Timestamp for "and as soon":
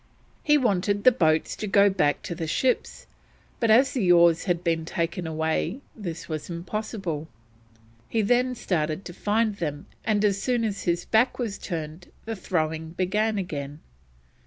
10.03-10.63